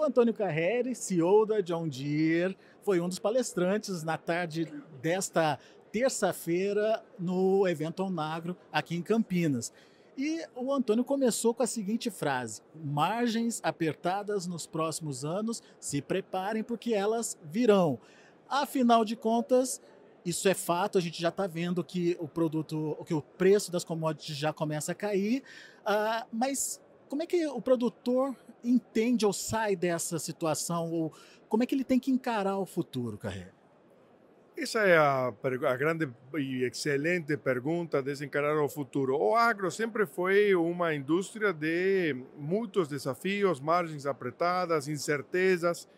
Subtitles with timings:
[0.00, 4.64] O Antônio Carreri, CEO da John Deere, foi um dos palestrantes na tarde
[5.02, 5.58] desta
[5.92, 9.70] terça-feira no evento Onagro aqui em Campinas.
[10.16, 16.64] E o Antônio começou com a seguinte frase: margens apertadas nos próximos anos, se preparem
[16.64, 17.98] porque elas virão.
[18.48, 19.82] Afinal de contas,
[20.24, 23.84] isso é fato, a gente já está vendo que o produto, que o preço das
[23.84, 25.42] commodities já começa a cair,
[25.82, 31.12] uh, mas como é que o produtor entende ou sai dessa situação, ou
[31.48, 33.52] como é que ele tem que encarar o futuro, Carreira?
[34.56, 39.16] Essa é a, a, grande e excelente pergunta de encarar o futuro.
[39.16, 45.88] O agro sempre foi uma indústria de muitos desafios, margens apertadas, incertezas,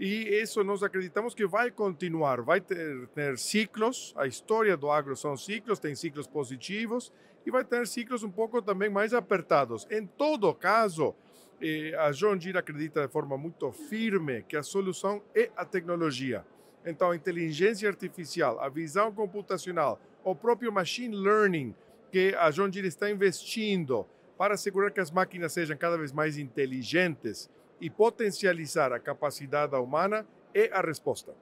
[0.00, 5.16] e isso nós acreditamos que vai continuar, vai ter, ter ciclos, a história do agro
[5.16, 7.12] são ciclos, tem ciclos positivos,
[7.46, 9.86] e vai ter ciclos um pouco também mais apertados.
[9.90, 11.14] Em todo caso,
[11.98, 16.44] a John Deere acredita de forma muito firme que a solução é a tecnologia.
[16.84, 21.74] Então, a inteligência artificial, a visão computacional, o próprio machine learning
[22.10, 26.38] que a John Deere está investindo para assegurar que as máquinas sejam cada vez mais
[26.38, 31.34] inteligentes e potencializar a capacidade humana é a resposta.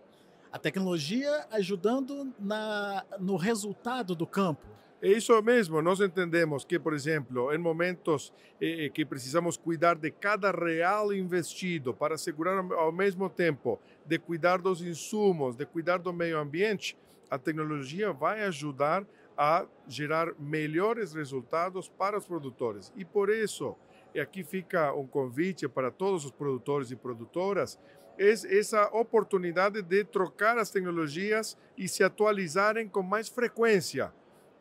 [0.51, 4.67] A tecnologia ajudando na, no resultado do campo.
[5.03, 9.95] É isso mesmo, nós entendemos que, por exemplo, em momentos eh, eh, que precisamos cuidar
[9.95, 15.99] de cada real investido para assegurar ao mesmo tempo de cuidar dos insumos, de cuidar
[15.99, 16.97] do meio ambiente,
[17.31, 19.05] a tecnologia vai ajudar
[19.37, 22.91] a gerar melhores resultados para os produtores.
[22.97, 23.77] E por isso,
[24.15, 27.79] e aqui fica um convite para todos os produtores e produtoras,
[28.19, 34.11] é essa oportunidade de trocar as tecnologias e se atualizarem com mais frequência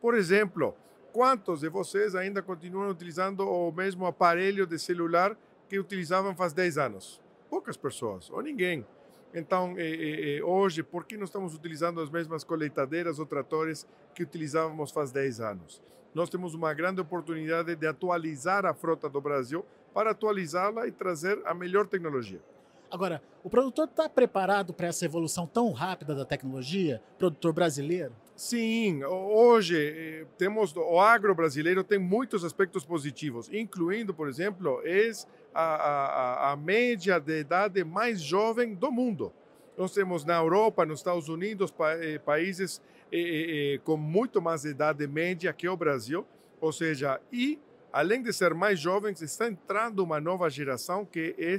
[0.06, 0.72] por exemplo,
[1.12, 5.36] quantos de vocês ainda continuam utilizando o mesmo aparelho de celular
[5.68, 7.20] que utilizavam faz 10 anos?
[7.50, 8.86] Poucas pessoas, ou ninguém.
[9.34, 13.84] Então, eh, eh, hoje, por que não estamos utilizando as mesmas colheitadeiras ou tratores
[14.14, 15.82] que utilizávamos faz 10 anos?
[16.14, 21.42] Nós temos uma grande oportunidade de atualizar a frota do Brasil para atualizá-la e trazer
[21.44, 22.40] a melhor tecnologia.
[22.88, 27.02] Agora, o produtor está preparado para essa evolução tão rápida da tecnologia?
[27.18, 28.12] Produtor brasileiro?
[28.36, 35.10] Sim, hoje eh, temos o agro brasileiro tem muitos aspectos positivos, incluindo, por exemplo, é
[35.54, 39.32] a, a, a média de idade mais jovem do mundo.
[39.74, 44.66] Nós temos na Europa, nos Estados Unidos, pa, eh, países eh, eh, com muito mais
[44.66, 46.26] idade média que o Brasil,
[46.60, 47.58] ou seja, e
[47.90, 51.56] além de ser mais jovens, está entrando uma nova geração que é,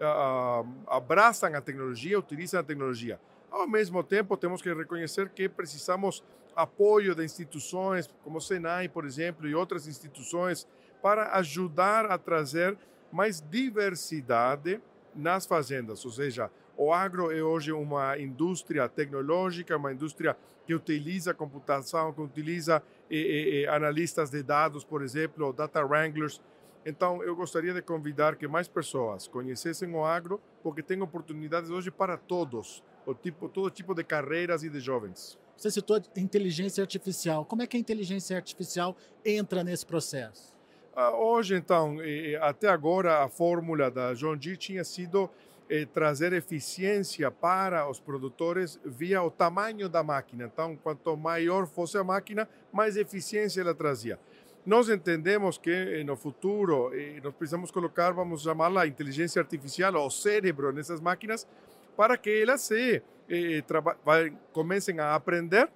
[0.00, 3.18] uh, abraçam a tecnologia, utilizam a tecnologia.
[3.50, 6.22] Ao mesmo tempo, temos que reconhecer que precisamos
[6.54, 10.66] apoio de instituições como o Senai, por exemplo, e outras instituições
[11.02, 12.76] para ajudar a trazer
[13.10, 14.80] mais diversidade
[15.14, 16.04] nas fazendas.
[16.04, 22.20] Ou seja, o agro é hoje uma indústria tecnológica, uma indústria que utiliza computação, que
[22.20, 26.40] utiliza eh, eh, analistas de dados, por exemplo, data wranglers.
[26.86, 31.90] Então, eu gostaria de convidar que mais pessoas conhecessem o agro, porque tem oportunidades hoje
[31.90, 35.38] para todos o tipo, todo tipo de carreiras e de jovens.
[35.56, 37.44] Você citou inteligência artificial.
[37.44, 40.54] Como é que a inteligência artificial entra nesse processo?
[40.94, 41.98] Ah, hoje, então,
[42.40, 45.30] até agora, a fórmula da John Deere tinha sido
[45.68, 50.50] eh, trazer eficiência para os produtores via o tamanho da máquina.
[50.52, 54.18] Então, quanto maior fosse a máquina, mais eficiência ela trazia.
[54.66, 60.10] Nós entendemos que eh, no futuro eh, nós precisamos colocar, vamos chamá-la inteligência artificial ou
[60.10, 61.46] cérebro nessas máquinas
[61.96, 63.62] para que elas se eh,
[64.52, 65.68] comecem a aprender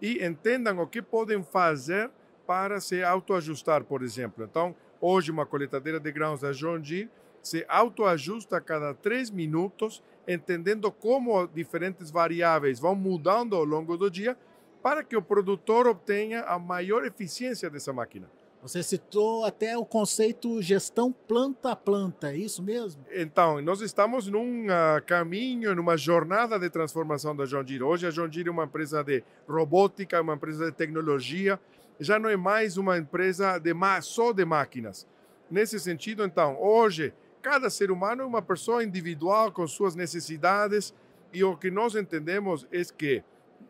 [0.00, 2.10] e entendam o que podem fazer
[2.46, 4.44] para se autoajustar, por exemplo.
[4.44, 7.10] Então, hoje uma coletadeira de grãos da John Deere
[7.42, 14.10] se autoajusta a cada três minutos, entendendo como diferentes variáveis vão mudando ao longo do
[14.10, 14.36] dia
[14.82, 18.30] para que o produtor obtenha a maior eficiência dessa máquina.
[18.64, 23.04] Você citou até o conceito gestão planta a planta, é isso mesmo?
[23.12, 27.82] Então, nós estamos num uh, caminho, numa jornada de transformação da John Deere.
[27.82, 31.60] Hoje a John Deere é uma empresa de robótica, uma empresa de tecnologia,
[32.00, 35.06] já não é mais uma empresa de só de máquinas.
[35.50, 37.12] Nesse sentido, então, hoje,
[37.42, 40.94] cada ser humano é uma pessoa individual com suas necessidades
[41.34, 43.22] e o que nós entendemos é que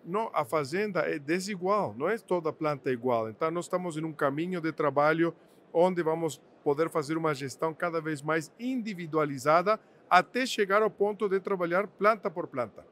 [0.04, 3.28] não, a fazenda é desigual, não é toda planta igual.
[3.28, 5.34] Então, nós estamos em um caminho de trabalho
[5.72, 9.78] onde vamos poder fazer uma gestão cada vez mais individualizada
[10.08, 12.86] até chegar ao ponto de trabalhar planta por planta.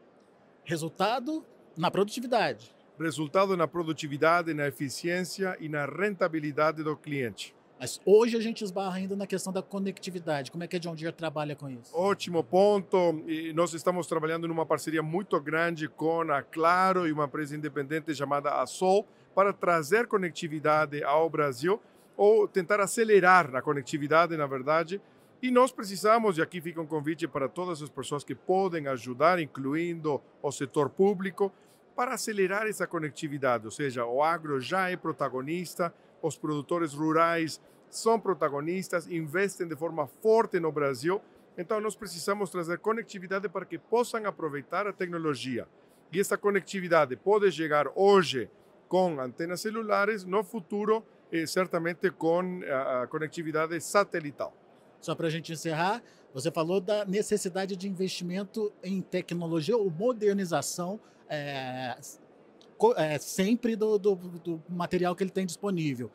[0.65, 1.45] Resultado
[1.77, 2.75] na produtividade.
[2.99, 7.55] Resultado na produtividade, na eficiência e na rentabilidade do cliente.
[7.83, 10.53] Mas hoje a gente esbarra ainda na questão da conectividade.
[10.53, 11.91] Como é que a John Deere trabalha com isso?
[11.93, 13.25] Ótimo ponto.
[13.27, 18.15] E nós estamos trabalhando numa parceria muito grande com a Claro e uma empresa independente
[18.15, 21.83] chamada Asol para trazer conectividade ao Brasil
[22.17, 25.01] ou tentar acelerar a conectividade, na verdade.
[25.43, 29.41] E nós precisamos, e aqui fica um convite para todas as pessoas que podem ajudar,
[29.41, 31.53] incluindo o setor público,
[31.97, 33.65] para acelerar essa conectividade.
[33.65, 35.93] Ou seja, o agro já é protagonista,
[36.23, 37.61] os produtores rurais
[37.91, 41.21] são protagonistas, investem de forma forte no Brasil.
[41.59, 45.69] Então, nós precisamos trazer conectividade para que possam aproveitar a tecnologia.
[46.11, 48.49] E essa conectividade pode chegar hoje
[48.89, 54.55] com antenas celulares, no futuro, eh, certamente com a, a conectividade satelital.
[55.01, 56.03] Só para a gente encerrar,
[56.33, 61.97] você falou da necessidade de investimento em tecnologia ou modernização é,
[62.97, 66.11] é, sempre do, do, do material que ele tem disponível.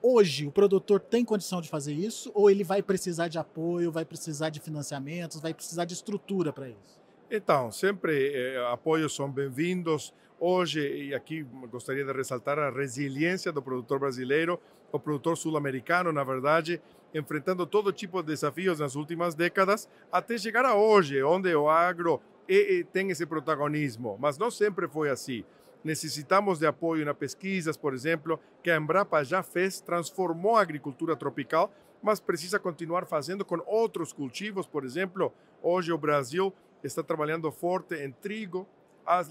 [0.00, 4.04] Hoje, o produtor tem condição de fazer isso ou ele vai precisar de apoio, vai
[4.04, 7.00] precisar de financiamentos, vai precisar de estrutura para isso?
[7.30, 10.14] Então, sempre eh, apoios são bem-vindos.
[10.40, 14.60] Hoje, e aqui gostaria de ressaltar a resiliência do produtor brasileiro,
[14.92, 16.80] o produtor sul-americano, na verdade,
[17.12, 22.20] enfrentando todo tipo de desafios nas últimas décadas, até chegar a hoje, onde o agro
[22.48, 24.16] é, é, tem esse protagonismo.
[24.20, 25.44] Mas não sempre foi assim.
[25.84, 31.16] Necessitamos de apoio na pesquisas, por exemplo, que a Embrapa já fez, transformou a agricultura
[31.16, 31.72] tropical,
[32.02, 34.66] mas precisa continuar fazendo com outros cultivos.
[34.66, 35.32] Por exemplo,
[35.62, 36.52] hoje o Brasil
[36.82, 38.66] está trabalhando forte em trigo,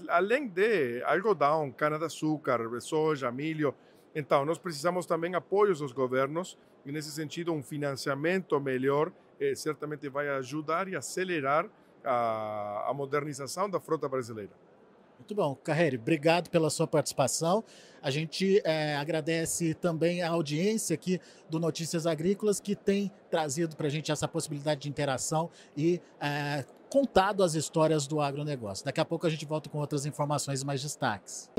[0.08, 3.74] além de algodão, cana-de-açúcar, soja, milho.
[4.14, 10.08] Então, nós precisamos também apoios dos governos, e nesse sentido, um financiamento melhor eh, certamente
[10.08, 11.68] vai ajudar e acelerar
[12.04, 14.52] a, a modernização da frota brasileira.
[15.28, 15.54] Muito bom.
[15.56, 17.62] Carreira, obrigado pela sua participação.
[18.00, 21.20] A gente é, agradece também a audiência aqui
[21.50, 26.64] do Notícias Agrícolas, que tem trazido para a gente essa possibilidade de interação e é,
[26.88, 28.86] contado as histórias do agronegócio.
[28.86, 31.50] Daqui a pouco a gente volta com outras informações e mais destaques.